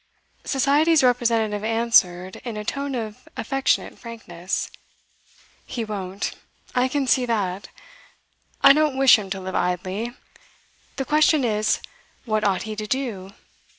[0.45, 4.71] Society's representative answered in a tone of affectionate frankness:
[5.67, 6.33] 'He won't;
[6.73, 7.67] I can see that.
[8.63, 10.11] I don't wish him to live idly.
[10.95, 11.81] The question is,
[12.25, 13.33] What ought he to do?